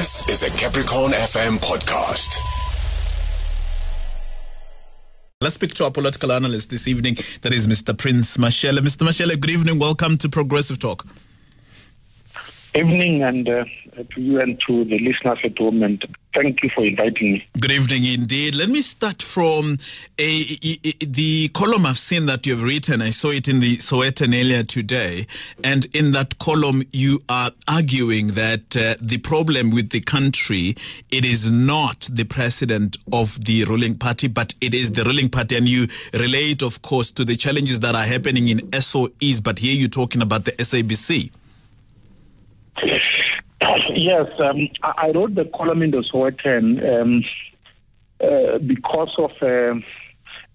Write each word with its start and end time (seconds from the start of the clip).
This 0.00 0.26
is 0.30 0.42
a 0.42 0.50
Capricorn 0.56 1.12
FM 1.12 1.58
podcast. 1.58 2.38
Let's 5.42 5.56
speak 5.56 5.74
to 5.74 5.84
our 5.84 5.90
political 5.90 6.32
analyst 6.32 6.70
this 6.70 6.88
evening. 6.88 7.18
That 7.42 7.52
is 7.52 7.68
Mr. 7.68 7.94
Prince 7.94 8.38
Mashele. 8.38 8.78
Mr. 8.78 9.06
Mashele, 9.06 9.38
good 9.38 9.50
evening. 9.50 9.78
Welcome 9.78 10.16
to 10.16 10.30
Progressive 10.30 10.78
Talk. 10.78 11.06
Evening, 12.74 13.22
and 13.24 13.48
uh, 13.48 13.64
to 14.14 14.20
you 14.20 14.40
and 14.40 14.60
to 14.66 14.84
the 14.84 14.98
listeners 15.00 15.38
at 15.42 15.58
home, 15.58 15.82
and 15.82 16.04
thank 16.34 16.62
you 16.62 16.70
for 16.70 16.84
inviting 16.86 17.32
me. 17.32 17.48
Good 17.58 17.72
evening 17.72 18.04
indeed. 18.04 18.54
Let 18.54 18.68
me 18.68 18.80
start 18.80 19.22
from 19.22 19.78
a, 20.18 20.42
a, 20.62 20.78
a, 20.84 21.04
the 21.04 21.48
column 21.48 21.86
I've 21.86 21.98
seen 21.98 22.26
that 22.26 22.46
you've 22.46 22.62
written. 22.62 23.02
I 23.02 23.10
saw 23.10 23.30
it 23.30 23.48
in 23.48 23.58
the 23.58 23.78
Sowetan 23.78 24.28
earlier 24.28 24.62
today. 24.62 25.26
And 25.64 25.86
in 25.94 26.12
that 26.12 26.38
column, 26.38 26.84
you 26.92 27.22
are 27.28 27.50
arguing 27.66 28.28
that 28.28 28.76
uh, 28.76 28.94
the 29.00 29.18
problem 29.18 29.70
with 29.70 29.90
the 29.90 30.00
country, 30.00 30.76
it 31.10 31.24
is 31.24 31.50
not 31.50 32.08
the 32.12 32.24
president 32.24 32.98
of 33.12 33.44
the 33.44 33.64
ruling 33.64 33.98
party, 33.98 34.28
but 34.28 34.54
it 34.60 34.74
is 34.74 34.92
the 34.92 35.02
ruling 35.02 35.28
party. 35.28 35.56
And 35.56 35.68
you 35.68 35.88
relate, 36.12 36.62
of 36.62 36.82
course, 36.82 37.10
to 37.12 37.24
the 37.24 37.36
challenges 37.36 37.80
that 37.80 37.96
are 37.96 38.06
happening 38.06 38.48
in 38.48 38.60
SOEs. 38.70 39.42
But 39.42 39.58
here 39.58 39.74
you're 39.74 39.88
talking 39.88 40.22
about 40.22 40.44
the 40.44 40.52
SABC. 40.52 41.32
Yes, 43.94 44.26
um, 44.38 44.68
I 44.82 45.10
wrote 45.14 45.34
the 45.34 45.44
column 45.54 45.82
in 45.82 45.90
the 45.90 46.02
Sowetan 46.12 47.00
um, 47.00 47.24
uh, 48.20 48.58
because 48.58 49.14
of 49.18 49.30
uh, 49.42 49.74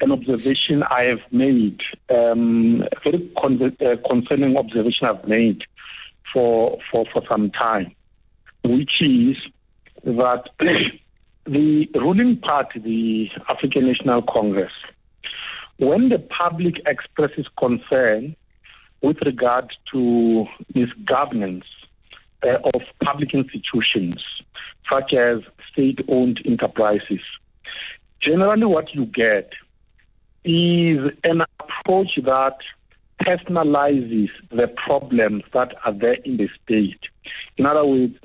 an 0.01 0.11
observation 0.11 0.83
I 0.83 1.05
have 1.05 1.21
made, 1.31 1.81
um, 2.09 2.83
a 2.83 2.99
very 3.03 3.31
con- 3.37 3.77
uh, 3.79 3.95
concerning 4.07 4.57
observation 4.57 5.07
I've 5.07 5.27
made 5.27 5.63
for, 6.33 6.79
for, 6.91 7.05
for 7.13 7.21
some 7.29 7.51
time, 7.51 7.93
which 8.63 9.01
is 9.01 9.37
that 10.03 10.49
the 11.45 11.87
ruling 11.95 12.37
party, 12.37 12.79
the 12.79 13.29
African 13.49 13.87
National 13.87 14.21
Congress, 14.21 14.73
when 15.77 16.09
the 16.09 16.19
public 16.19 16.81
expresses 16.85 17.45
concern 17.57 18.35
with 19.01 19.17
regard 19.25 19.71
to 19.91 20.45
misgovernance 20.73 21.65
uh, 22.45 22.59
of 22.73 22.81
public 23.03 23.33
institutions, 23.33 24.17
such 24.91 25.13
as 25.13 25.41
state 25.71 25.99
owned 26.07 26.41
enterprises. 26.45 27.21
Generally, 28.21 28.65
what 28.65 28.93
you 28.93 29.05
get 29.05 29.51
is 30.43 31.11
an 31.23 31.41
approach 31.59 32.19
that 32.23 32.57
personalizes 33.21 34.29
the 34.51 34.67
problems 34.67 35.43
that 35.53 35.73
are 35.83 35.93
there 35.93 36.17
in 36.25 36.37
the 36.37 36.49
state. 36.63 36.99
In 37.57 37.65
other 37.65 37.85
words, 37.85 38.15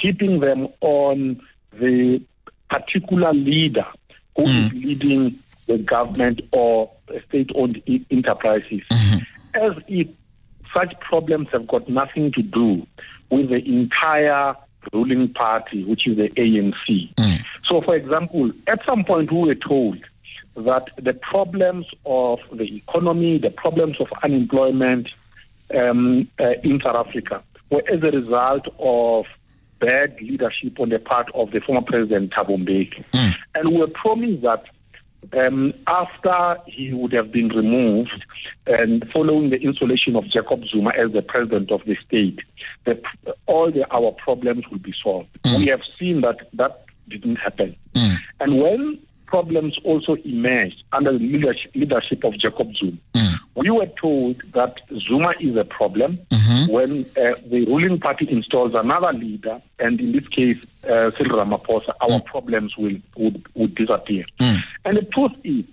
keeping 0.00 0.40
them 0.40 0.68
on 0.80 1.40
the 1.72 2.22
particular 2.70 3.32
leader 3.32 3.86
who 4.36 4.44
mm. 4.44 4.66
is 4.66 4.72
leading 4.72 5.38
the 5.66 5.78
government 5.78 6.40
or 6.52 6.90
state 7.28 7.50
owned 7.54 7.82
enterprises, 8.10 8.82
mm-hmm. 8.90 9.18
as 9.54 9.72
if 9.88 10.08
such 10.76 10.98
problems 11.00 11.48
have 11.52 11.66
got 11.66 11.88
nothing 11.88 12.32
to 12.32 12.42
do 12.42 12.86
with 13.30 13.48
the 13.48 13.64
entire 13.66 14.54
ruling 14.92 15.32
party, 15.32 15.84
which 15.84 16.06
is 16.06 16.16
the 16.16 16.28
ANC. 16.30 17.14
Mm. 17.14 17.44
So, 17.68 17.80
for 17.80 17.96
example, 17.96 18.52
at 18.66 18.84
some 18.84 19.04
point 19.04 19.32
we 19.32 19.40
were 19.40 19.54
told 19.54 19.98
that 20.56 20.88
the 20.96 21.14
problems 21.14 21.86
of 22.04 22.40
the 22.52 22.76
economy, 22.76 23.38
the 23.38 23.50
problems 23.50 24.00
of 24.00 24.08
unemployment 24.22 25.08
um, 25.74 26.28
uh, 26.38 26.52
in 26.62 26.80
South 26.80 27.06
Africa 27.06 27.42
were 27.70 27.82
as 27.90 28.02
a 28.02 28.10
result 28.10 28.66
of 28.78 29.26
bad 29.80 30.16
leadership 30.20 30.80
on 30.80 30.88
the 30.88 30.98
part 30.98 31.28
of 31.34 31.50
the 31.50 31.60
former 31.60 31.82
president 31.82 32.32
Thabo 32.32 32.56
Mbeki. 32.56 33.04
Mm. 33.12 33.34
And 33.54 33.68
we 33.70 33.78
were 33.78 33.88
promised 33.88 34.42
that 34.42 34.64
um, 35.34 35.72
after 35.86 36.58
he 36.66 36.92
would 36.92 37.12
have 37.12 37.32
been 37.32 37.48
removed 37.48 38.24
and 38.66 39.08
following 39.12 39.50
the 39.50 39.56
installation 39.56 40.16
of 40.16 40.24
Jacob 40.28 40.64
Zuma 40.66 40.90
as 40.90 41.12
the 41.12 41.22
president 41.22 41.70
of 41.70 41.82
the 41.84 41.96
state, 42.06 42.40
the, 42.84 43.00
all 43.46 43.70
the, 43.70 43.90
our 43.94 44.12
problems 44.12 44.64
will 44.70 44.78
be 44.78 44.94
solved. 45.02 45.28
Mm. 45.44 45.58
We 45.58 45.66
have 45.66 45.82
seen 45.98 46.20
that 46.22 46.48
that 46.54 46.84
didn't 47.08 47.36
happen. 47.36 47.76
Mm. 47.94 48.16
And 48.40 48.58
when 48.60 48.98
problems 49.26 49.78
also 49.84 50.16
emerged 50.24 50.82
under 50.92 51.12
the 51.12 51.18
leadership, 51.18 51.70
leadership 51.74 52.24
of 52.24 52.38
Jacob 52.38 52.74
Zuma, 52.76 52.96
mm. 53.14 53.34
we 53.54 53.70
were 53.70 53.88
told 54.00 54.42
that 54.52 54.80
Zuma 55.08 55.34
is 55.40 55.56
a 55.56 55.64
problem 55.64 56.18
mm-hmm. 56.30 56.72
when 56.72 57.06
uh, 57.16 57.34
the 57.46 57.64
ruling 57.66 57.98
party 57.98 58.26
installs 58.30 58.72
another 58.74 59.12
leader, 59.12 59.60
and 59.78 60.00
in 60.00 60.12
this 60.12 60.26
case, 60.28 60.58
uh, 60.84 61.10
Cyril 61.16 61.44
Ramaphosa, 61.44 61.92
our 62.00 62.20
mm. 62.20 62.24
problems 62.24 62.76
will 62.76 62.96
would, 63.16 63.46
would 63.54 63.74
disappear. 63.74 64.24
Mm. 64.40 64.62
And 64.84 64.96
the 64.98 65.02
truth 65.02 65.32
is, 65.44 65.64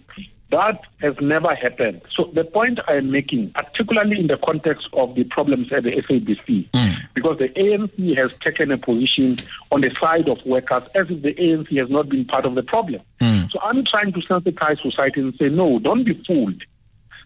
that 0.53 0.81
has 1.02 1.16
never 1.19 1.56
happened. 1.56 2.03
So 2.16 2.30
the 2.31 2.44
point 2.44 2.80
I'm 2.88 3.09
making, 3.09 3.53
particularly 3.53 4.19
in 4.19 4.28
the 4.28 4.38
context 4.38 4.88
of 4.94 5.16
the 5.16 5.24
problems 5.24 5.74
at 5.74 5.81
the 5.81 5.91
SABC, 5.91 6.69
mm. 6.69 6.96
because 7.16 7.40
the 7.40 7.50
ANC 7.50 8.16
has 8.16 8.31
taken 8.34 8.72
a 8.72 8.78
position 8.78 9.38
on 9.72 9.81
the 9.81 9.90
side 10.00 10.30
of 10.30 10.46
workers 10.46 10.84
as 10.94 11.09
if 11.09 11.24
the 11.24 11.34
ANC 11.34 11.75
has 11.80 11.90
not 11.90 12.08
been 12.08 12.25
part 12.25 12.46
of 12.46 12.53
the 12.53 12.62
problem. 12.62 13.02
Mm. 13.19 13.52
So 13.52 13.59
I'm 13.62 13.84
trying 13.84 14.13
to 14.13 14.19
sensitize 14.19 14.80
society 14.80 15.22
and 15.22 15.34
say, 15.36 15.50
no, 15.50 15.80
don't 15.80 16.03
be 16.03 16.24
fooled. 16.28 16.62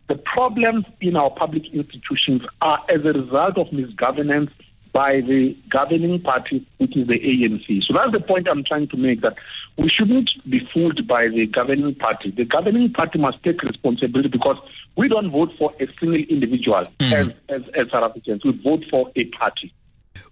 The 0.07 0.15
problems 0.15 0.85
in 1.01 1.17
our 1.17 1.29
public 1.29 1.65
institutions 1.73 2.43
are 2.61 2.81
as 2.87 3.03
a 3.03 3.11
result 3.11 3.57
of 3.57 3.67
misgovernance 3.73 4.51
by 4.97 5.21
the 5.21 5.55
governing 5.69 6.19
party, 6.19 6.65
which 6.79 6.97
is 6.97 7.05
the 7.05 7.19
ANC. 7.19 7.83
So 7.83 7.93
that's 7.93 8.11
the 8.11 8.19
point 8.19 8.47
I'm 8.49 8.63
trying 8.63 8.87
to 8.87 8.97
make 8.97 9.21
that 9.21 9.35
we 9.77 9.89
shouldn't 9.89 10.31
be 10.49 10.67
fooled 10.73 11.05
by 11.05 11.27
the 11.27 11.45
governing 11.45 11.93
party. 11.93 12.31
The 12.31 12.45
governing 12.45 12.91
party 12.91 13.19
must 13.19 13.43
take 13.43 13.61
responsibility 13.61 14.27
because 14.27 14.57
we 14.95 15.07
don't 15.07 15.29
vote 15.29 15.51
for 15.55 15.71
a 15.79 15.85
single 15.99 16.15
individual 16.15 16.87
mm. 16.99 17.13
as, 17.13 17.27
as, 17.47 17.61
as 17.75 17.91
South 17.91 18.09
Africans. 18.09 18.43
We 18.43 18.53
vote 18.53 18.85
for 18.89 19.11
a 19.15 19.25
party. 19.25 19.71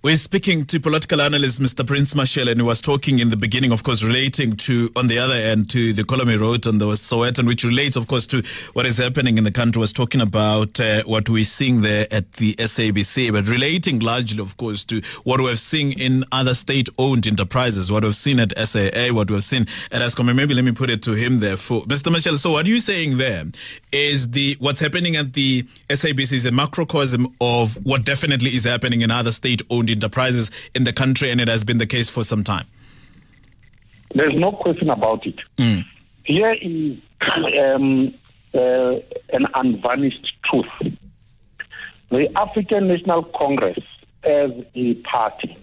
We're 0.05 0.17
speaking 0.17 0.65
to 0.65 0.79
political 0.79 1.19
analyst 1.19 1.59
Mr. 1.59 1.83
Prince 1.83 2.13
Mashele, 2.13 2.51
and 2.51 2.59
he 2.59 2.63
was 2.63 2.79
talking 2.79 3.17
in 3.17 3.29
the 3.29 3.37
beginning, 3.37 3.71
of 3.71 3.81
course, 3.81 4.03
relating 4.03 4.55
to, 4.57 4.91
on 4.95 5.07
the 5.07 5.17
other 5.17 5.33
end, 5.33 5.67
to 5.71 5.93
the 5.93 6.03
column 6.03 6.29
he 6.29 6.37
wrote 6.37 6.67
on 6.67 6.77
the 6.77 6.85
Sowetan, 6.85 7.47
which 7.47 7.63
relates, 7.63 7.95
of 7.95 8.05
course, 8.05 8.27
to 8.27 8.43
what 8.73 8.85
is 8.85 8.99
happening 8.99 9.39
in 9.39 9.45
the 9.45 9.51
country. 9.51 9.79
Was 9.79 9.91
talking 9.91 10.21
about 10.21 10.79
uh, 10.79 11.01
what 11.07 11.27
we're 11.27 11.43
seeing 11.43 11.81
there 11.81 12.05
at 12.11 12.33
the 12.33 12.53
SABC, 12.53 13.31
but 13.31 13.47
relating 13.47 13.97
largely, 13.97 14.43
of 14.43 14.55
course, 14.57 14.85
to 14.85 15.01
what 15.23 15.39
we've 15.39 15.57
seen 15.57 15.99
in 15.99 16.23
other 16.31 16.53
state-owned 16.53 17.25
enterprises, 17.25 17.91
what 17.91 18.03
we've 18.03 18.13
seen 18.13 18.39
at 18.39 18.55
SAA, 18.55 19.07
what 19.09 19.31
we've 19.31 19.43
seen 19.43 19.63
at 19.91 20.03
Eskom. 20.03 20.35
Maybe 20.35 20.53
let 20.53 20.65
me 20.65 20.71
put 20.71 20.91
it 20.91 21.01
to 21.01 21.13
him 21.13 21.39
there 21.39 21.57
for 21.57 21.81
Mr. 21.85 22.13
Mashele. 22.13 22.37
So, 22.37 22.51
what 22.51 22.67
are 22.67 22.69
you 22.69 22.77
saying 22.77 23.17
there 23.17 23.45
is 23.91 24.29
the 24.29 24.55
what's 24.59 24.81
happening 24.81 25.15
at 25.15 25.33
the 25.33 25.63
SABC 25.89 26.33
is 26.33 26.45
a 26.45 26.51
macrocosm 26.51 27.33
of 27.41 27.83
what 27.83 28.05
definitely 28.05 28.51
is 28.51 28.65
happening 28.65 29.01
in 29.01 29.09
other 29.09 29.31
state-owned 29.31 29.94
enterprises 29.95 30.51
in 30.73 30.83
the 30.83 30.93
country, 30.93 31.31
and 31.31 31.41
it 31.41 31.47
has 31.47 31.63
been 31.63 31.77
the 31.77 31.87
case 31.87 32.09
for 32.09 32.23
some 32.23 32.43
time. 32.43 32.67
There's 34.13 34.35
no 34.35 34.51
question 34.51 34.89
about 34.89 35.25
it. 35.25 35.39
Mm. 35.57 35.85
Here 36.23 36.53
is 36.53 36.97
um, 37.57 38.13
uh, 38.53 38.95
an 39.33 39.47
unvarnished 39.55 40.33
truth. 40.43 40.93
The 42.09 42.29
African 42.39 42.87
National 42.87 43.23
Congress, 43.23 43.79
as 44.23 44.51
a 44.75 44.93
party, 44.95 45.57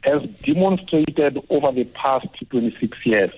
has 0.00 0.22
demonstrated 0.44 1.42
over 1.50 1.72
the 1.72 1.84
past 1.84 2.28
26 2.50 2.96
years 3.04 3.32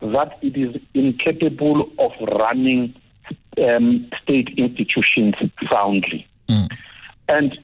that 0.00 0.38
it 0.42 0.56
is 0.56 0.80
incapable 0.94 1.90
of 1.98 2.12
running 2.38 2.94
um, 3.58 4.10
state 4.22 4.48
institutions 4.56 5.34
soundly. 5.68 6.26
Mm. 6.48 6.68
And 7.28 7.58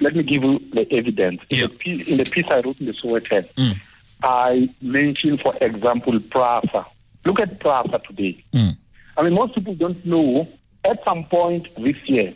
let 0.00 0.14
me 0.14 0.22
give 0.22 0.42
you 0.42 0.58
the 0.72 0.90
evidence. 0.92 1.40
Yeah. 1.48 1.64
In, 1.64 1.70
the 1.70 1.76
piece, 1.76 2.08
in, 2.08 2.16
the 2.18 2.24
piece, 2.24 2.46
I 2.48 2.60
wrote 2.60 2.80
in 2.80 2.86
the 2.86 2.92
Sowetan, 2.92 3.48
mm. 3.54 3.76
I 4.22 4.68
mentioned, 4.80 5.40
for 5.40 5.54
example, 5.60 6.18
PRASA. 6.20 6.86
Look 7.24 7.40
at 7.40 7.60
PRASA 7.60 8.00
today. 8.06 8.44
Mm. 8.52 8.76
I 9.16 9.22
mean, 9.22 9.34
most 9.34 9.54
people 9.54 9.74
don't 9.74 10.04
know 10.04 10.48
at 10.84 11.02
some 11.04 11.24
point 11.24 11.68
this 11.76 11.96
year, 12.06 12.34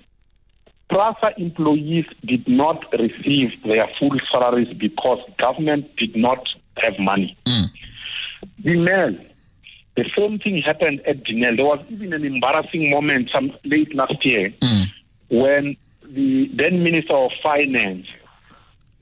PRASA 0.90 1.34
employees 1.38 2.06
did 2.24 2.46
not 2.46 2.84
receive 2.92 3.50
their 3.64 3.88
full 3.98 4.16
salaries 4.30 4.72
because 4.76 5.18
government 5.38 5.96
did 5.96 6.14
not 6.14 6.46
have 6.78 6.98
money. 6.98 7.36
Mm. 7.46 7.70
Denel, 8.62 9.26
the 9.96 10.04
same 10.16 10.38
thing 10.38 10.60
happened 10.60 11.00
at 11.06 11.24
Denel. 11.24 11.56
There 11.56 11.64
was 11.64 11.84
even 11.88 12.12
an 12.12 12.24
embarrassing 12.24 12.90
moment 12.90 13.30
some 13.32 13.52
late 13.64 13.94
last 13.94 14.24
year 14.24 14.50
mm. 14.60 14.86
when 15.30 15.76
the 16.12 16.50
then 16.52 16.82
Minister 16.82 17.14
of 17.14 17.32
Finance 17.42 18.06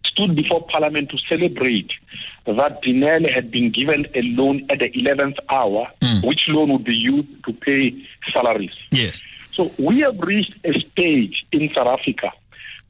stood 0.05 0.35
before 0.37 0.67
Parliament 0.67 1.11
to 1.11 1.19
celebrate 1.29 1.91
that 2.47 2.83
Denel 2.83 3.31
had 3.33 3.51
been 3.51 3.71
given 3.71 4.07
a 4.15 4.23
loan 4.23 4.67
at 4.71 4.79
the 4.79 4.91
11th 4.91 5.39
hour, 5.49 5.89
mm. 6.01 6.27
which 6.27 6.49
loan 6.49 6.73
would 6.73 6.85
be 6.85 6.97
used 6.97 7.29
to 7.45 7.53
pay 7.53 7.95
salaries. 8.33 8.75
Yes. 8.91 9.23
So 9.53 9.71
we 9.79 10.01
have 10.01 10.19
reached 10.21 10.55
a 10.65 10.73
stage 10.81 11.45
in 11.53 11.71
South 11.75 11.87
Africa 11.87 12.33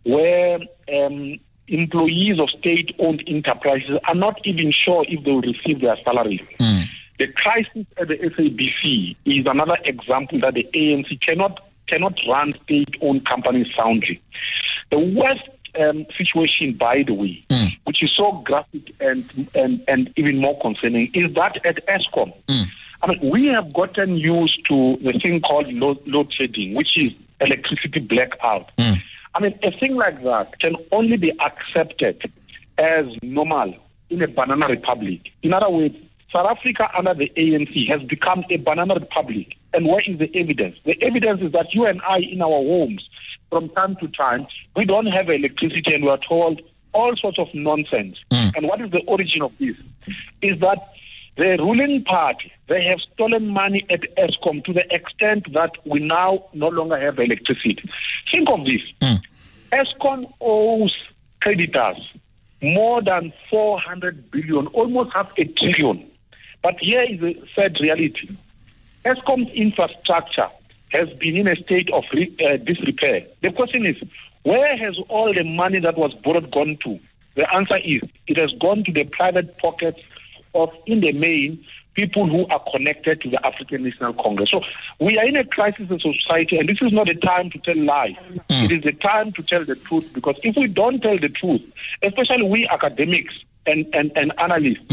where 0.05 0.61
um, 0.94 1.38
employees 1.69 2.38
of 2.38 2.49
state-owned 2.50 3.22
enterprises 3.26 3.99
are 4.06 4.14
not 4.14 4.40
even 4.44 4.70
sure 4.70 5.05
if 5.08 5.25
they 5.25 5.31
will 5.31 5.43
receive 5.43 5.81
their 5.81 5.96
salary. 6.05 6.46
Mm. 6.58 6.87
The 7.19 7.28
crisis 7.28 7.87
at 7.99 8.08
the 8.08 8.17
SABC 8.17 9.17
is 9.26 9.46
another 9.46 9.76
example 9.84 10.40
that 10.40 10.55
the 10.55 10.67
ANC 10.75 11.20
cannot 11.20 11.69
cannot 11.91 12.17
run 12.29 12.53
state-owned 12.65 13.27
companies 13.27 13.67
soundly. 13.77 14.21
The 14.91 14.99
worst 14.99 15.49
um, 15.81 16.07
situation, 16.17 16.75
by 16.75 17.03
the 17.07 17.15
way, 17.15 17.43
Mm. 17.49 17.77
which 17.85 18.03
is 18.03 18.11
so 18.17 18.33
graphic 18.45 18.93
and, 19.01 19.49
and, 19.55 19.83
and 19.89 20.13
even 20.17 20.39
more 20.39 20.59
concerning, 20.61 21.11
is 21.15 21.33
that 21.35 21.55
at 21.65 21.79
Eskom. 21.87 22.33
Mm. 22.49 22.67
I 23.03 23.07
mean, 23.09 23.31
we 23.31 23.47
have 23.47 23.73
gotten 23.73 24.17
used 24.17 24.59
to 24.69 24.97
the 25.03 25.13
thing 25.23 25.41
called 25.41 25.73
load, 25.73 25.99
load 26.07 26.33
shedding, 26.33 26.75
which 26.75 26.97
is 26.99 27.13
electricity 27.41 28.01
blackout. 28.01 28.71
Mm. 28.77 29.03
I 29.35 29.41
mean, 29.41 29.59
a 29.63 29.71
thing 29.79 29.95
like 29.97 30.23
that 30.25 30.59
can 30.61 30.75
only 30.93 31.17
be 31.17 31.33
accepted 31.41 32.31
as 32.79 33.07
normal 33.23 33.75
in 34.11 34.23
a 34.23 34.29
banana 34.29 34.67
republic. 34.69 35.21
In 35.43 35.53
other 35.53 35.71
words, 35.71 35.97
South 36.32 36.47
Africa 36.47 36.88
under 36.97 37.15
the 37.15 37.32
ANC 37.37 37.88
has 37.88 38.03
become 38.03 38.44
a 38.50 38.56
banana 38.56 38.94
republic. 38.94 39.56
And 39.73 39.87
where 39.87 40.03
is 40.06 40.19
the 40.19 40.31
evidence? 40.37 40.77
The 40.85 41.00
evidence 41.03 41.43
is 41.43 41.53
that 41.53 41.75
you 41.75 41.87
and 41.87 42.00
I 42.03 42.19
in 42.19 42.41
our 42.41 42.49
homes, 42.49 43.09
from 43.50 43.69
time 43.71 43.97
to 43.97 44.09
time, 44.09 44.47
we 44.77 44.85
don't 44.85 45.06
have 45.06 45.29
electricity 45.29 45.94
and 45.94 46.05
we 46.05 46.11
are 46.11 46.19
told 46.19 46.61
all 46.93 47.17
sorts 47.17 47.38
of 47.38 47.49
nonsense. 47.55 48.17
Mm. 48.31 48.56
And 48.56 48.67
what 48.69 48.81
is 48.81 48.91
the 48.91 49.00
origin 49.06 49.43
of 49.43 49.53
this? 49.59 49.77
Is 50.43 50.59
that 50.61 50.79
the 51.37 51.56
ruling 51.59 52.05
party, 52.05 52.53
they 52.69 52.85
have 52.85 53.00
stolen 53.12 53.49
money 53.49 53.85
at 53.91 54.03
Eskom 54.17 54.65
to 54.65 54.73
the 54.73 54.85
extent 54.94 55.53
that 55.53 55.73
we 55.85 56.00
now 56.00 56.44
no 56.53 56.69
longer 56.69 56.99
have 56.99 57.19
electricity. 57.19 57.88
Think 58.31 58.49
of 58.50 58.65
this. 58.65 58.82
Mm. 59.00 59.21
Eskom 59.73 60.25
owes 60.41 60.94
creditors 61.41 61.97
more 62.62 63.03
than 63.03 63.32
400 63.49 64.31
billion, 64.31 64.67
almost 64.69 65.12
half 65.15 65.31
a 65.38 65.44
trillion. 65.44 66.11
But 66.62 66.77
here 66.81 67.03
is 67.03 67.21
the 67.21 67.43
sad 67.55 67.79
reality. 67.81 68.37
Eskom's 69.05 69.53
infrastructure 69.53 70.49
has 70.91 71.09
been 71.15 71.37
in 71.37 71.49
a 71.49 71.57
state 71.57 71.91
of 71.93 72.05
re- 72.12 72.35
uh, 72.45 72.57
disrepair. 72.59 73.27
The 73.43 73.53
question 73.53 73.87
is, 73.87 73.97
where 74.43 74.77
has 74.77 74.99
all 75.09 75.33
the 75.33 75.45
money 75.45 75.81
that 75.81 75.97
was 75.97 76.12
borrowed 76.15 76.51
gone 76.51 76.79
to? 76.85 76.99
The 77.37 77.53
answer 77.55 77.79
is, 77.79 78.03
it 78.27 78.37
has 78.37 78.53
gone 78.61 78.85
to 78.85 78.93
the 78.93 79.05
private 79.05 79.57
pockets 79.59 80.01
of, 80.55 80.71
in 80.87 81.01
the 81.01 81.12
main, 81.12 81.65
people 81.95 82.27
who 82.29 82.47
are 82.49 82.63
connected 82.73 83.21
to 83.21 83.31
the 83.31 83.45
African 83.47 83.83
National 83.85 84.13
Congress. 84.15 84.51
So 84.51 84.63
we 85.01 85.19
are 85.19 85.27
in 85.27 85.37
a 85.37 85.45
crisis 85.45 85.91
in 85.91 85.99
society, 86.01 86.59
and 86.59 86.69
this 86.69 86.79
is 86.81 86.93
not 86.93 87.09
a 87.09 87.15
time 87.15 87.51
to 87.51 87.59
tell 87.59 87.77
lies. 87.77 88.15
It 88.49 88.73
is 88.73 88.83
the 88.83 88.93
time 88.93 89.33
to 89.33 89.43
tell 89.43 89.65
the 89.65 89.77
truth, 89.77 90.13
because 90.13 90.39
if 90.43 90.56
we 90.56 90.67
don't 90.67 91.01
tell 91.01 91.19
the 91.19 91.29
truth, 91.29 91.63
especially 92.03 92.45
we 92.45 92.67
academics 92.69 93.35
and, 93.67 93.87
and, 93.93 94.13
and 94.17 94.33
analysts, 94.39 94.85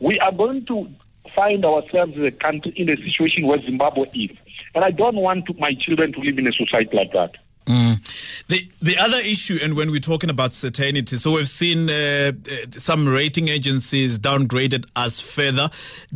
we 0.00 0.18
are 0.20 0.32
going 0.32 0.64
to 0.66 0.88
find 1.34 1.64
ourselves 1.64 2.16
as 2.16 2.24
a 2.24 2.30
country 2.30 2.72
in 2.76 2.88
a 2.88 2.96
situation 2.96 3.46
where 3.46 3.60
Zimbabwe 3.60 4.08
is. 4.14 4.36
And 4.74 4.84
I 4.84 4.90
don't 4.90 5.16
want 5.16 5.46
to, 5.46 5.54
my 5.54 5.74
children 5.78 6.12
to 6.12 6.20
live 6.20 6.38
in 6.38 6.46
a 6.46 6.52
society 6.52 6.96
like 6.96 7.12
that. 7.12 7.36
Mm. 7.68 8.00
The 8.48 8.66
the 8.80 8.96
other 8.98 9.18
issue, 9.18 9.58
and 9.62 9.76
when 9.76 9.90
we're 9.90 10.00
talking 10.00 10.30
about 10.30 10.54
certainty, 10.54 11.18
so 11.18 11.32
we've 11.32 11.48
seen 11.48 11.90
uh, 11.90 12.32
uh, 12.32 12.56
some 12.70 13.06
rating 13.06 13.48
agencies 13.48 14.18
downgraded 14.18 14.86
us 14.96 15.20
further 15.20 15.68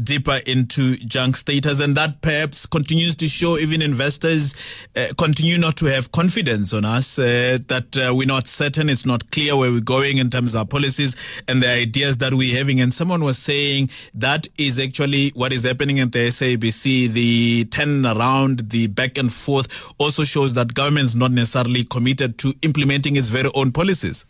deeper 0.03 0.41
into 0.47 0.97
junk 0.97 1.37
status, 1.37 1.79
and 1.81 1.95
that 1.97 2.23
perhaps 2.23 2.65
continues 2.65 3.17
to 3.17 3.29
show 3.29 3.59
even 3.59 3.83
investors 3.83 4.55
uh, 4.97 5.09
continue 5.19 5.59
not 5.59 5.77
to 5.77 5.87
have 5.87 6.11
confidence 6.13 6.73
on 6.73 6.87
us 6.87 7.19
uh, 7.19 7.59
that 7.67 7.97
uh, 7.99 8.15
we're 8.15 8.27
not 8.27 8.49
certain, 8.49 8.89
it's 8.89 9.05
not 9.05 9.31
clear 9.31 9.55
where 9.55 9.71
we're 9.71 9.81
going 9.81 10.17
in 10.17 10.31
terms 10.31 10.55
of 10.55 10.61
our 10.61 10.65
policies 10.65 11.15
and 11.49 11.63
the 11.63 11.69
ideas 11.69 12.17
that 12.17 12.33
we're 12.33 12.57
having. 12.57 12.81
And 12.81 12.95
someone 12.95 13.23
was 13.23 13.37
saying 13.37 13.91
that 14.15 14.47
is 14.57 14.79
actually 14.79 15.31
what 15.35 15.53
is 15.53 15.65
happening 15.65 16.01
at 16.01 16.13
the 16.13 16.29
SABC. 16.29 17.13
The 17.13 17.65
turn 17.67 18.07
around, 18.07 18.71
the 18.71 18.87
back 18.87 19.19
and 19.19 19.31
forth 19.31 19.93
also 19.99 20.25
shows 20.25 20.55
that 20.55 20.73
government's 20.73 21.15
not 21.15 21.31
necessarily 21.31 21.42
committed 21.85 22.39
to 22.39 22.55
implementing 22.63 23.17
its 23.17 23.29
very 23.29 23.51
own 23.55 23.73
policies. 23.73 24.27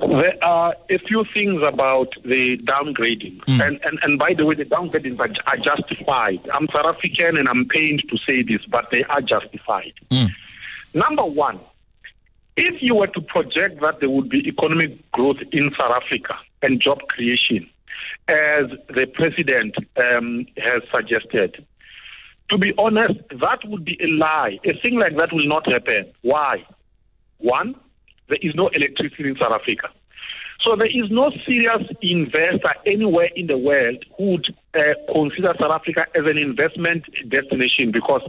There 0.00 0.36
are 0.44 0.74
a 0.90 0.98
few 0.98 1.24
things 1.32 1.62
about 1.62 2.08
the 2.24 2.58
downgrading. 2.58 3.40
And, 3.60 3.80
and, 3.84 3.98
and 4.02 4.18
by 4.18 4.34
the 4.34 4.44
way, 4.44 4.54
the 4.54 4.64
downgradings 4.64 5.18
are, 5.20 5.30
are 5.46 5.56
justified. 5.56 6.40
I'm 6.52 6.66
South 6.68 6.86
African 6.86 7.38
and 7.38 7.48
I'm 7.48 7.66
pained 7.66 8.02
to 8.10 8.18
say 8.18 8.42
this, 8.42 8.60
but 8.66 8.90
they 8.90 9.04
are 9.04 9.22
justified. 9.22 9.92
Number 10.94 11.24
one, 11.24 11.60
if 12.56 12.82
you 12.82 12.96
were 12.96 13.06
to 13.06 13.20
project 13.20 13.80
that 13.80 14.00
there 14.00 14.10
would 14.10 14.28
be 14.28 14.46
economic 14.46 15.10
growth 15.12 15.38
in 15.52 15.72
South 15.78 15.92
Africa 15.92 16.38
and 16.60 16.80
job 16.80 17.00
creation, 17.08 17.68
as 18.28 18.66
the 18.88 19.06
president 19.14 19.74
um, 19.96 20.46
has 20.58 20.82
suggested, 20.94 21.64
to 22.52 22.58
be 22.58 22.74
honest, 22.76 23.14
that 23.40 23.60
would 23.64 23.82
be 23.82 23.98
a 23.98 24.06
lie. 24.08 24.58
A 24.66 24.78
thing 24.82 24.98
like 24.98 25.16
that 25.16 25.32
will 25.32 25.46
not 25.46 25.66
happen. 25.72 26.12
Why? 26.20 26.62
One, 27.38 27.74
there 28.28 28.38
is 28.42 28.54
no 28.54 28.68
electricity 28.68 29.30
in 29.30 29.36
South 29.36 29.52
Africa. 29.52 29.88
So 30.60 30.76
there 30.76 30.86
is 30.86 31.10
no 31.10 31.32
serious 31.46 31.82
investor 32.02 32.74
anywhere 32.84 33.30
in 33.34 33.46
the 33.46 33.56
world 33.56 34.04
who 34.18 34.32
would 34.32 34.54
uh, 34.74 34.80
consider 35.10 35.54
South 35.58 35.70
Africa 35.72 36.06
as 36.14 36.26
an 36.26 36.36
investment 36.36 37.04
destination 37.26 37.90
because 37.90 38.20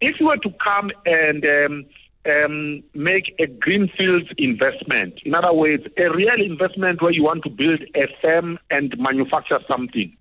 if 0.00 0.20
you 0.20 0.26
were 0.26 0.38
to 0.38 0.50
come 0.64 0.92
and 1.04 1.44
um, 1.44 1.84
um, 2.24 2.84
make 2.94 3.34
a 3.40 3.48
greenfield 3.48 4.32
investment, 4.38 5.14
in 5.24 5.34
other 5.34 5.52
words, 5.52 5.82
a 5.98 6.08
real 6.10 6.40
investment 6.40 7.02
where 7.02 7.12
you 7.12 7.24
want 7.24 7.42
to 7.42 7.50
build 7.50 7.82
a 7.96 8.06
firm 8.22 8.60
and 8.70 8.94
manufacture 8.96 9.58
something, 9.68 10.16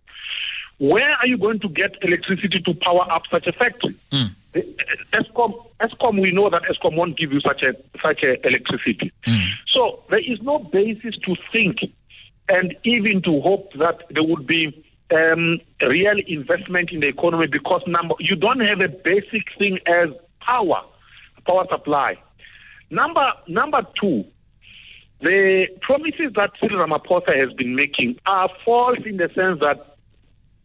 where 0.77 1.11
are 1.11 1.27
you 1.27 1.37
going 1.37 1.59
to 1.59 1.69
get 1.69 1.95
electricity 2.01 2.59
to 2.61 2.73
power 2.73 3.05
up 3.11 3.23
such 3.31 3.47
a 3.47 3.53
factory? 3.53 3.95
Hmm. 4.11 4.25
The- 4.53 4.61
uh, 5.13 5.21
Eskom, 5.21 5.65
Eskom, 5.79 6.21
we 6.21 6.31
know 6.31 6.49
that 6.49 6.63
Eskom 6.63 6.95
won't 6.95 7.17
give 7.17 7.31
you 7.31 7.41
such 7.41 7.63
a 7.63 7.75
such 8.03 8.23
a 8.23 8.45
electricity. 8.47 9.11
Hmm. 9.25 9.47
So 9.67 10.03
there 10.09 10.19
is 10.19 10.41
no 10.41 10.59
basis 10.59 11.17
to 11.23 11.35
think 11.51 11.77
and 12.49 12.75
even 12.83 13.21
to 13.23 13.41
hope 13.41 13.73
that 13.73 14.03
there 14.09 14.23
would 14.23 14.45
be 14.45 14.83
um, 15.13 15.59
real 15.81 16.17
investment 16.27 16.91
in 16.91 16.99
the 16.99 17.07
economy 17.07 17.47
because 17.47 17.81
number 17.87 18.15
you 18.19 18.35
don't 18.35 18.59
have 18.59 18.81
a 18.81 18.89
basic 18.89 19.43
thing 19.57 19.79
as 19.85 20.09
power, 20.41 20.81
power 21.45 21.65
supply. 21.69 22.17
Number 22.89 23.31
number 23.47 23.85
two, 23.99 24.25
the 25.21 25.67
promises 25.81 26.33
that 26.35 26.51
Cyril 26.59 26.85
Ramaphosa 26.85 27.35
has 27.35 27.53
been 27.53 27.75
making 27.75 28.19
are 28.25 28.49
false 28.63 28.99
in 29.05 29.17
the 29.17 29.29
sense 29.33 29.59
that 29.61 29.94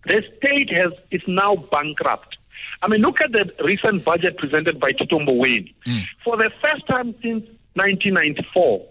the 0.06 0.24
state 0.38 0.72
has 0.72 0.92
is 1.10 1.26
now 1.26 1.56
bankrupt. 1.56 2.36
I 2.82 2.88
mean, 2.88 3.00
look 3.00 3.20
at 3.20 3.32
the 3.32 3.52
recent 3.62 4.04
budget 4.04 4.38
presented 4.38 4.80
by 4.80 4.92
Tito 4.92 5.18
Mboweni. 5.18 5.74
Hmm. 5.84 5.98
For 6.24 6.36
the 6.36 6.50
first 6.62 6.86
time 6.86 7.14
since 7.22 7.44
1994, 7.74 8.86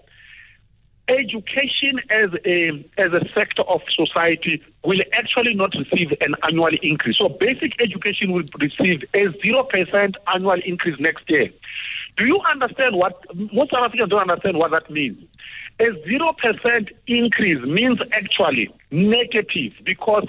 education 1.10 2.00
as 2.10 2.30
a 2.46 2.70
as 2.98 3.14
a 3.14 3.28
sector 3.34 3.64
of 3.64 3.82
society 3.90 4.62
will 4.84 5.02
actually 5.14 5.56
not 5.56 5.74
receive 5.74 6.14
an 6.22 6.36
annual 6.44 6.72
increase. 6.84 7.18
So 7.18 7.30
basic 7.30 7.82
education 7.82 8.32
will 8.32 8.44
receive 8.60 9.04
a 9.14 9.28
zero 9.42 9.64
percent 9.64 10.18
annual 10.28 10.62
increase 10.64 11.00
next 11.00 11.30
year. 11.30 11.50
Do 12.18 12.26
you 12.26 12.40
understand 12.52 12.96
what 12.96 13.24
most 13.52 13.72
South 13.72 13.84
Africans 13.84 14.10
don't 14.10 14.30
understand 14.30 14.58
what 14.58 14.72
that 14.72 14.90
means? 14.90 15.24
A 15.80 15.92
zero 16.06 16.34
percent 16.34 16.90
increase 17.08 17.64
means 17.64 18.00
actually 18.14 18.70
negative 18.92 19.74
because 19.84 20.28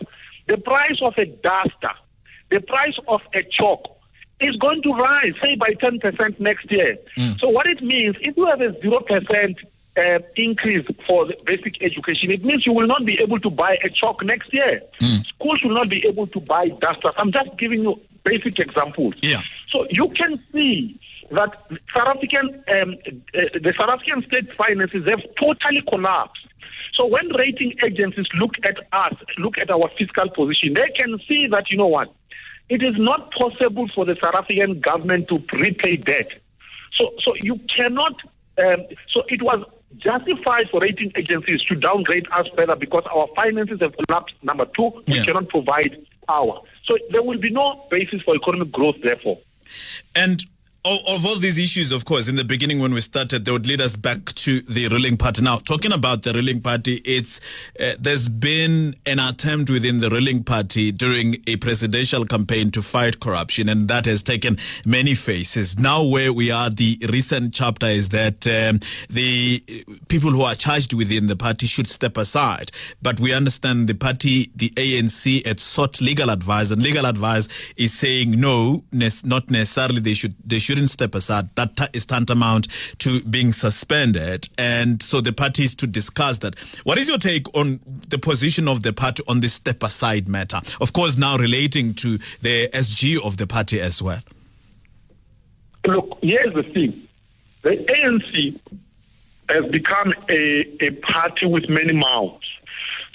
the 0.51 0.59
price 0.59 1.01
of 1.01 1.15
a 1.17 1.27
duster, 1.27 1.93
the 2.51 2.61
price 2.61 2.99
of 3.07 3.21
a 3.35 3.43
chalk 3.45 3.97
is 4.41 4.57
going 4.57 4.83
to 4.83 4.93
rise, 4.93 5.33
say 5.43 5.55
by 5.55 5.69
10% 5.75 6.41
next 6.41 6.71
year. 6.73 6.99
So 7.39 7.49
what 7.49 7.67
it 7.67 7.81
means, 7.83 8.17
if 8.21 8.37
you 8.37 8.47
have 8.47 8.61
a 8.61 8.71
0% 8.71 9.57
uh, 9.97 10.19
increase 10.35 10.87
for 11.07 11.27
the 11.27 11.37
basic 11.45 11.81
education, 11.83 12.33
it 12.33 12.45
means 12.45 12.67
you 12.67 12.73
will 12.73 12.89
not 12.89 13.05
be 13.05 13.21
able 13.21 13.39
to 13.39 13.51
buy 13.51 13.79
a 13.85 13.91
chalk 13.91 14.25
next 14.25 14.53
year. 14.53 14.83
Schools 15.35 15.63
will 15.63 15.75
not 15.75 15.89
be 15.89 16.05
able 16.05 16.27
to 16.27 16.41
buy 16.41 16.69
dusters. 16.69 17.13
I'm 17.17 17.31
just 17.31 17.57
giving 17.57 17.83
you 17.83 18.01
basic 18.25 18.59
examples. 18.59 19.15
Yeah. 19.23 19.41
So 19.69 19.87
you 19.91 20.09
can 20.09 20.43
see 20.53 20.99
that 21.31 21.53
South 21.95 22.09
African, 22.09 22.65
um, 22.75 22.97
uh, 23.35 23.41
the 23.55 23.73
South 23.79 23.91
African 23.91 24.25
state 24.25 24.53
finances 24.57 25.07
have 25.07 25.23
totally 25.37 25.83
collapsed. 25.83 26.47
So 26.95 27.07
when 27.07 27.29
rating 27.35 27.75
agencies 27.85 28.27
look 28.35 28.55
at 28.65 28.77
us, 28.93 29.15
look 29.39 29.59
at 29.59 29.71
our 29.71 29.91
fiscal 29.99 30.29
position, 30.31 30.75
they 30.75 30.89
can 30.97 31.19
see 31.29 31.47
that, 31.49 31.71
you 31.71 31.77
know 31.77 31.87
what, 31.87 32.13
it 32.69 32.83
is 32.83 32.95
not 32.99 33.33
possible 33.33 33.89
for 33.95 34.05
the 34.05 34.17
South 34.23 34.35
African 34.35 34.81
government 34.81 35.29
to 35.29 35.43
repay 35.53 35.97
debt. 35.97 36.31
So, 36.93 37.13
so 37.23 37.35
you 37.43 37.59
cannot, 37.75 38.15
um, 38.59 38.87
so 39.09 39.23
it 39.29 39.43
was 39.43 39.65
justified 39.99 40.69
for 40.71 40.81
rating 40.81 41.13
agencies 41.17 41.63
to 41.63 41.75
downgrade 41.75 42.27
us 42.33 42.47
further 42.57 42.77
because 42.77 43.05
our 43.13 43.29
finances 43.35 43.81
have 43.81 43.95
collapsed. 44.07 44.35
Number 44.43 44.67
two, 44.67 45.03
we 45.07 45.15
Yeah. 45.15 45.25
cannot 45.25 45.49
provide 45.49 45.97
power. 46.29 46.61
So 46.85 46.97
there 47.11 47.23
will 47.23 47.39
be 47.39 47.51
no 47.51 47.87
basis 47.91 48.23
for 48.23 48.35
economic 48.37 48.71
growth, 48.71 48.97
therefore. 49.03 49.39
And 50.15 50.45
of, 50.85 50.99
of, 51.09 51.27
all 51.27 51.37
these 51.37 51.59
issues, 51.59 51.93
of 51.93 52.05
course, 52.07 52.29
in 52.29 52.37
the 52.37 52.45
beginning 52.45 52.79
when 52.79 52.95
we 52.95 53.03
started, 53.03 53.45
they 53.45 53.53
would 53.53 53.67
lead 53.67 53.81
us 53.83 53.97
back 53.97 54.25
to 54.33 54.61
the 54.63 54.89
ruling 54.89 55.17
party. 55.17 55.43
Now, 55.43 55.59
talking 55.59 55.93
about 55.93 56.23
the 56.23 56.33
ruling 56.33 56.61
party, 56.63 57.03
it's 57.05 57.41
uh, 57.79 57.93
there's 57.99 58.29
been 58.31 58.97
an 59.05 59.19
attempt 59.19 59.69
within 59.69 60.01
the 60.01 60.09
ruling 60.09 60.43
party 60.43 60.91
during 60.91 61.37
a 61.47 61.57
presidential 61.57 62.25
campaign 62.25 62.71
to 62.71 62.81
fight 62.83 63.21
corruption, 63.21 63.69
and 63.69 63.89
that 63.89 64.07
has 64.07 64.23
taken 64.23 64.57
many 64.87 65.15
faces. 65.15 65.79
Now, 65.79 66.03
where 66.07 66.33
we 66.33 66.51
are, 66.51 66.71
the 66.71 66.99
recent 67.13 67.53
chapter 67.53 67.87
is 67.87 68.09
that 68.11 68.47
um, 68.47 68.81
the 69.11 69.63
people 70.09 70.31
who 70.31 70.43
are 70.43 70.55
charged 70.55 70.95
within 70.95 71.27
the 71.27 71.37
party 71.37 71.67
should 71.67 71.89
step 71.89 72.17
aside. 72.17 72.73
But 73.03 73.21
we 73.21 73.35
understand 73.35 73.87
the 73.87 73.95
party, 73.95 74.51
the 74.57 74.71
ANC, 74.71 75.47
had 75.47 75.61
sought 75.61 76.01
legal 76.01 76.31
advice, 76.31 76.71
and 76.71 76.83
legal 76.83 77.05
advice 77.05 77.49
is 77.77 77.93
saying 77.93 78.31
no, 78.31 78.85
not 78.93 79.51
necessarily 79.51 80.01
they 80.01 80.15
should 80.15 80.35
they 80.45 80.59
should 80.59 80.70
shouldn't 80.71 80.91
step 80.91 81.17
aside. 81.17 81.49
That 81.57 81.91
is 81.93 82.07
tantamount 82.07 82.69
to 82.99 83.25
being 83.25 83.51
suspended. 83.51 84.49
And 84.57 85.03
so 85.03 85.21
the 85.21 85.33
parties 85.33 85.75
to 85.77 85.87
discuss 85.87 86.39
that. 86.41 86.57
What 86.85 86.97
is 86.97 87.09
your 87.09 87.19
take 87.19 87.53
on 87.57 87.81
the 88.09 88.19
position 88.19 88.69
of 88.69 88.85
the 88.85 88.93
party 88.93 89.25
on 89.27 89.41
this 89.41 89.55
step 89.55 89.83
aside 89.83 90.29
matter? 90.29 90.61
Of 90.81 90.93
course, 90.93 91.19
now 91.19 91.37
relating 91.37 91.95
to 91.95 92.19
the 92.41 92.69
SG 92.69 93.21
of 93.25 93.37
the 93.37 93.49
party 93.49 93.81
as 93.81 94.01
well. 94.01 94.23
Look, 95.87 96.19
here's 96.23 96.55
the 96.55 96.63
thing 96.63 97.09
the 97.63 97.71
ANC 97.71 98.61
has 99.49 99.69
become 99.73 100.15
a, 100.29 100.85
a 100.85 100.91
party 101.03 101.47
with 101.47 101.69
many 101.69 101.95
mouths. 101.95 102.47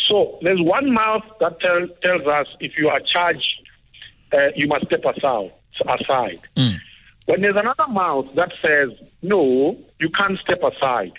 So 0.10 0.40
there's 0.42 0.62
one 0.62 0.92
mouth 0.92 1.24
that 1.40 1.62
tell, 1.62 1.88
tells 2.04 2.28
us 2.28 2.48
if 2.60 2.78
you 2.78 2.90
are 2.90 3.00
charged, 3.00 3.48
uh, 4.34 4.50
you 4.58 4.68
must 4.68 4.88
step 4.88 5.06
aside. 5.06 5.54
aside. 5.88 6.42
Mm. 6.58 6.82
When 7.25 7.41
there's 7.41 7.55
another 7.55 7.88
mouth 7.88 8.34
that 8.36 8.53
says, 8.62 8.91
no, 9.22 9.77
you 10.00 10.10
can't 10.10 10.39
step 10.39 10.62
aside. 10.63 11.13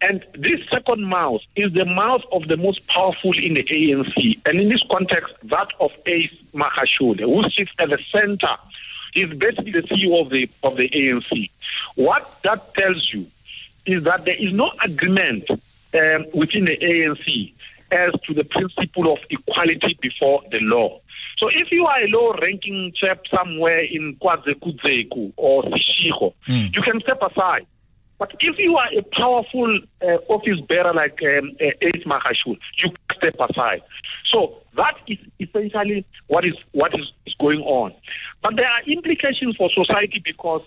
And 0.00 0.24
this 0.34 0.60
second 0.70 1.04
mouth 1.04 1.40
is 1.54 1.72
the 1.72 1.84
mouth 1.84 2.22
of 2.32 2.48
the 2.48 2.56
most 2.56 2.86
powerful 2.86 3.32
in 3.32 3.54
the 3.54 3.62
ANC. 3.62 4.40
And 4.46 4.60
in 4.60 4.68
this 4.68 4.82
context, 4.90 5.34
that 5.44 5.68
of 5.80 5.90
Ace 6.06 6.34
Magashule, 6.52 7.20
who 7.20 7.48
sits 7.48 7.72
at 7.78 7.90
the 7.90 7.98
center. 8.12 8.56
He's 9.14 9.32
basically 9.32 9.72
the 9.72 9.82
CEO 9.82 10.20
of 10.20 10.30
the, 10.30 10.50
of 10.62 10.76
the 10.76 10.90
ANC. 10.90 11.50
What 11.94 12.42
that 12.42 12.74
tells 12.74 13.10
you 13.12 13.26
is 13.86 14.04
that 14.04 14.26
there 14.26 14.36
is 14.36 14.52
no 14.52 14.72
agreement 14.84 15.48
um, 15.50 16.26
within 16.34 16.66
the 16.66 16.76
ANC 16.76 17.54
as 17.90 18.12
to 18.26 18.34
the 18.34 18.44
principle 18.44 19.12
of 19.12 19.18
equality 19.30 19.96
before 20.00 20.42
the 20.50 20.58
law. 20.60 21.00
So 21.38 21.48
if 21.48 21.70
you 21.70 21.84
are 21.86 22.02
a 22.02 22.08
low-ranking 22.08 22.92
chap 22.96 23.20
somewhere 23.34 23.80
in 23.84 24.16
KwaZulu 24.16 25.32
or 25.36 25.64
Seshego, 25.64 26.32
mm. 26.48 26.74
you 26.74 26.82
can 26.82 27.00
step 27.00 27.20
aside. 27.22 27.66
But 28.18 28.32
if 28.40 28.58
you 28.58 28.76
are 28.76 28.88
a 28.96 29.02
powerful 29.02 29.78
uh, 30.00 30.16
office 30.28 30.60
bearer 30.66 30.94
like 30.94 31.18
um, 31.22 31.52
uh, 31.60 31.66
Ace 31.82 32.04
Magashule, 32.06 32.58
you 32.78 32.90
step 33.14 33.34
aside. 33.38 33.82
So 34.24 34.62
that 34.76 34.96
is 35.06 35.18
essentially 35.38 36.06
what 36.28 36.46
is 36.46 36.54
what 36.72 36.98
is, 36.98 37.12
is 37.26 37.34
going 37.38 37.60
on. 37.60 37.92
But 38.42 38.56
there 38.56 38.68
are 38.68 38.82
implications 38.86 39.56
for 39.56 39.68
society 39.70 40.22
because 40.24 40.62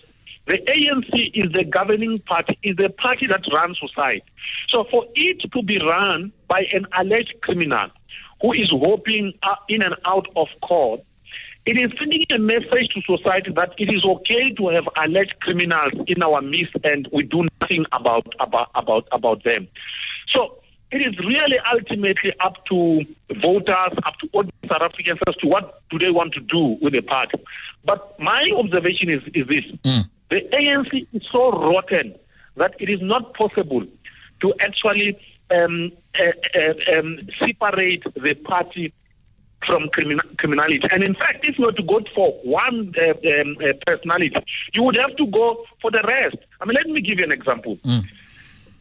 the 0.46 0.58
ANC 0.58 1.30
is 1.34 1.52
the 1.52 1.64
governing 1.64 2.18
party, 2.20 2.58
is 2.62 2.76
the 2.76 2.88
party 2.90 3.26
that 3.26 3.42
runs 3.52 3.78
society. 3.80 4.24
So 4.68 4.84
for 4.90 5.06
it 5.14 5.40
to 5.52 5.62
be 5.62 5.78
run 5.78 6.32
by 6.48 6.66
an 6.72 6.86
alleged 6.96 7.34
criminal 7.42 7.88
who 8.40 8.52
is 8.52 8.70
hoping 8.70 9.34
uh, 9.42 9.56
in 9.68 9.82
and 9.82 9.94
out 10.06 10.26
of 10.36 10.48
court, 10.62 11.00
it 11.66 11.76
is 11.76 11.92
sending 11.98 12.24
a 12.32 12.38
message 12.38 12.88
to 12.94 13.16
society 13.16 13.52
that 13.52 13.74
it 13.78 13.94
is 13.94 14.04
okay 14.04 14.52
to 14.54 14.68
have 14.68 14.88
alleged 14.96 15.34
criminals 15.40 15.92
in 16.06 16.22
our 16.22 16.40
midst 16.40 16.74
and 16.84 17.08
we 17.12 17.22
do 17.22 17.46
nothing 17.60 17.84
about 17.92 18.26
about 18.40 18.70
about, 18.74 19.06
about 19.12 19.44
them. 19.44 19.68
So 20.28 20.60
it 20.90 21.02
is 21.02 21.18
really 21.18 21.58
ultimately 21.72 22.32
up 22.40 22.64
to 22.66 23.04
voters, 23.40 23.92
up 24.04 24.18
to 24.20 24.28
all 24.32 24.44
South 24.68 24.82
Africans 24.82 25.20
as 25.28 25.36
to 25.36 25.46
what 25.46 25.82
do 25.90 25.98
they 25.98 26.10
want 26.10 26.32
to 26.34 26.40
do 26.40 26.78
with 26.80 26.94
the 26.94 27.02
party. 27.02 27.38
But 27.84 28.18
my 28.18 28.50
observation 28.56 29.08
is, 29.08 29.22
is 29.34 29.46
this. 29.46 29.64
Mm. 29.84 30.08
The 30.30 30.40
ANC 30.52 31.06
is 31.12 31.22
so 31.30 31.50
rotten 31.52 32.14
that 32.56 32.74
it 32.80 32.88
is 32.88 33.00
not 33.00 33.34
possible 33.34 33.86
to 34.40 34.54
actually 34.60 35.18
um, 35.50 35.92
uh, 36.18 36.32
uh, 36.58 36.98
um, 36.98 37.18
separate 37.38 38.02
the 38.14 38.34
party 38.34 38.92
from 39.66 39.88
criminal, 39.90 40.24
criminality. 40.38 40.82
And 40.92 41.02
in 41.04 41.14
fact, 41.14 41.44
if 41.44 41.58
you 41.58 41.66
were 41.66 41.72
to 41.72 41.82
go 41.82 42.00
for 42.14 42.32
one 42.42 42.94
uh, 42.98 43.10
um, 43.40 43.56
uh, 43.62 43.72
personality, 43.86 44.36
you 44.72 44.82
would 44.82 44.96
have 44.96 45.16
to 45.16 45.26
go 45.26 45.64
for 45.80 45.90
the 45.90 46.02
rest. 46.06 46.36
I 46.60 46.64
mean, 46.64 46.74
let 46.74 46.86
me 46.86 47.00
give 47.00 47.18
you 47.18 47.24
an 47.24 47.32
example. 47.32 47.76
Mm. 47.84 48.04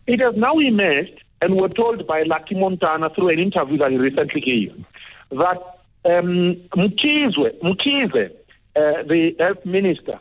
It 0.08 0.22
has 0.22 0.36
now 0.36 0.58
emerged, 0.58 1.24
and 1.42 1.56
we're 1.56 1.68
told 1.68 2.08
by 2.08 2.24
Lucky 2.24 2.56
Montana 2.56 3.10
through 3.10 3.30
an 3.30 3.40
interview 3.40 3.78
that 3.78 3.92
he 3.92 3.98
recently 3.98 4.42
gave, 4.42 4.86
that 5.32 5.62
um, 6.06 6.56
Mkhize 6.72 8.32
uh, 8.76 9.04
the 9.04 9.36
health 9.40 9.66
minister, 9.66 10.20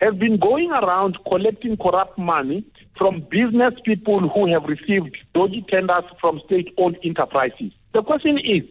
has 0.00 0.14
been 0.14 0.38
going 0.38 0.70
around 0.70 1.18
collecting 1.28 1.76
corrupt 1.76 2.18
money 2.18 2.64
from 2.98 3.20
business 3.30 3.70
people 3.84 4.28
who 4.28 4.46
have 4.52 4.64
received 4.64 5.16
dodgy 5.32 5.64
tenders 5.70 6.04
from 6.20 6.40
state-owned 6.46 6.98
enterprises. 7.04 7.72
The 7.94 8.02
question 8.02 8.38
is, 8.38 8.64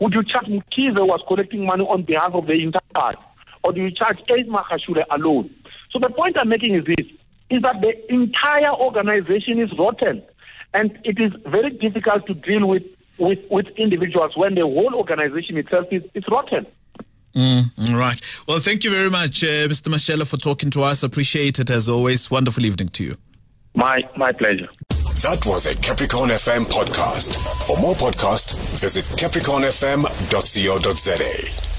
would 0.00 0.12
you 0.12 0.24
charge 0.24 0.46
who 0.46 0.60
was 0.76 1.22
collecting 1.28 1.64
money 1.64 1.86
on 1.86 2.02
behalf 2.02 2.34
of 2.34 2.46
the 2.46 2.60
enterprise, 2.60 3.14
or 3.62 3.72
do 3.72 3.80
you 3.80 3.90
charge 3.90 4.18
Ace 4.30 4.46
Magashule 4.46 5.04
alone? 5.10 5.54
So 5.90 5.98
the 5.98 6.10
point 6.10 6.36
I'm 6.36 6.48
making 6.48 6.74
is 6.74 6.84
this, 6.84 7.06
is 7.50 7.62
that 7.62 7.80
the 7.80 8.12
entire 8.12 8.72
organization 8.72 9.60
is 9.60 9.72
rotten, 9.78 10.22
and 10.74 10.98
it 11.04 11.20
is 11.20 11.32
very 11.46 11.70
difficult 11.70 12.26
to 12.26 12.34
deal 12.34 12.66
with, 12.66 12.84
with, 13.18 13.40
with 13.50 13.68
individuals 13.76 14.36
when 14.36 14.54
the 14.54 14.62
whole 14.62 14.94
organization 14.94 15.56
itself 15.58 15.86
is, 15.90 16.02
is 16.14 16.24
rotten. 16.28 16.66
Mm, 17.34 17.94
right. 17.94 18.20
Well, 18.48 18.58
thank 18.58 18.82
you 18.82 18.90
very 18.90 19.10
much, 19.10 19.44
uh, 19.44 19.68
Mr. 19.68 19.88
Mashele, 19.88 20.26
for 20.26 20.36
talking 20.36 20.70
to 20.70 20.82
us. 20.82 21.02
Appreciate 21.04 21.60
it 21.60 21.70
as 21.70 21.88
always. 21.88 22.30
Wonderful 22.30 22.64
evening 22.64 22.88
to 22.88 23.04
you. 23.04 23.16
My 23.74 24.02
my 24.16 24.32
pleasure. 24.32 24.68
That 25.22 25.44
was 25.46 25.66
a 25.66 25.76
Capricorn 25.76 26.30
FM 26.30 26.64
podcast. 26.64 27.36
For 27.66 27.76
more 27.76 27.94
podcasts, 27.94 28.56
visit 28.78 29.04
capricornfm.co.za. 29.16 31.69